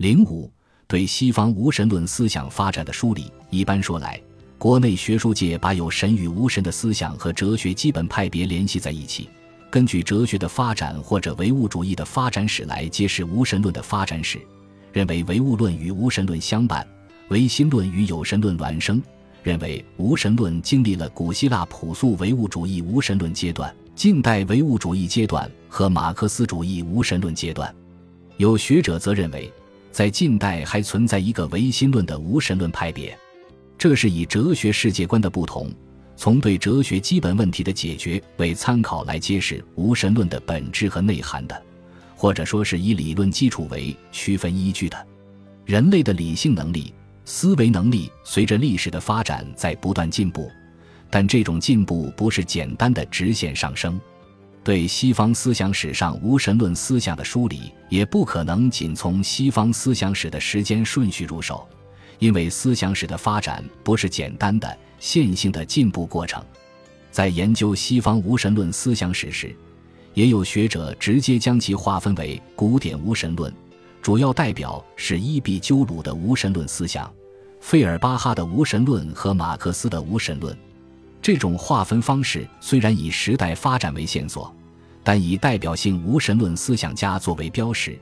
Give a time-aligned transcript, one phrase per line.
[0.00, 0.50] 零五
[0.88, 3.30] 对西方无神论思想发展的梳理。
[3.50, 4.18] 一般说来，
[4.56, 9.28] 国内学术界把有神与无神的思想和哲学基本派别联系在一起，
[9.68, 14.40] 根据哲学的发展或者唯物主义的发展史来揭示无神论的发展史，
[14.90, 16.88] 认为唯物论与无神论相伴，
[17.28, 19.02] 唯心论与有神论孪生，
[19.42, 27.70] 认为无神论经历了古希腊朴素唯物主义无神论阶段、近代唯物主义阶段和马克思主义无神论阶段。
[28.38, 29.52] 有学者则认为，
[29.90, 33.16] 在近代还存在一个唯心论的无神论派别。
[33.76, 35.70] 这是以哲学世界观的不同，
[36.16, 41.62] 从对哲学基本问题的解决为参考来揭示无神论的本质和内涵的，
[42.14, 45.06] 或者说是以理论基础为区分依据的。
[45.64, 46.92] 人类的理性能力、
[47.24, 50.50] 思维能力随着历史的发展在不断进步，
[51.08, 54.00] 但这种进步不是简单的直线上升。
[54.62, 61.66] 对西方思想史上无神论思想的梳理，也不可能仅从西方思想史的时间顺序入手。
[62.18, 66.44] 因为思想史的发展不是简单的线性的进步过程，
[67.10, 69.56] 在研究西方无神论思想史时，
[70.12, 73.50] 也有学者直接将其划分为古典无神论，
[74.02, 77.10] 主要代表是伊壁鸠鲁的无神论思想、
[77.62, 80.54] 费尔巴哈的无神论和马克思的无神论。
[81.22, 84.54] 这种划分方式虽然以时代发展为线索，
[85.02, 87.98] 但以代表性无神论思想家作为标识，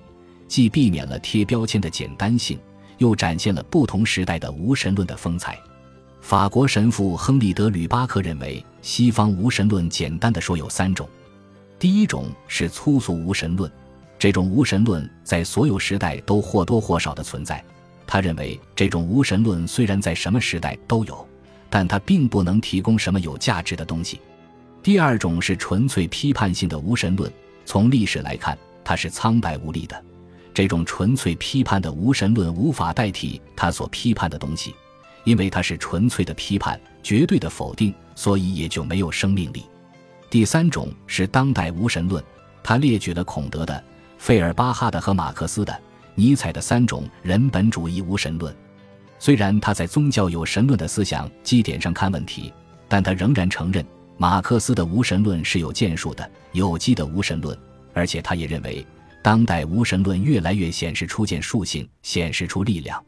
[0.47, 2.59] 既避免了贴标签的简单性。
[2.99, 5.57] 又展现了不同时代的无神论的风采。
[6.21, 11.09] 法国神父亨利·德吕巴克认为，西方无神论简单的说有三种。
[11.79, 13.71] 第一种是粗俗无神论，
[14.19, 17.65] 这种无神论在所有时代都或多或少的存在。
[18.05, 21.25] 他认为，这种无神论虽然在什么时代都有，
[21.71, 24.21] 但它并不能提供什么有价值的东西。
[24.89, 27.31] 第二种是纯粹批判性的无神论，
[27.67, 30.03] 从历史来看，它是苍白无力的。
[30.55, 34.75] 这种纯粹批判的无神论无法代替他所批判的东西，
[35.25, 39.67] 因为它是纯粹的批判、绝对的否定，所以也就没有生命力。
[40.31, 42.25] 第三种是当代无神论，
[42.63, 43.85] 他列举了孔德的、
[44.17, 45.81] 费尔巴哈的和马克思的、
[46.15, 48.57] 尼采的三种人本主义无神论。
[49.19, 52.51] 虽然他在宗教有神论的思想基点上看问题，
[52.89, 53.85] 但他仍然承认
[54.21, 57.57] 马克思的无神论是有建树的、有机的无神论，
[57.95, 58.85] 而且他也认为。
[59.23, 63.05] 当代无神论越来越显示出建树性，显示出力量。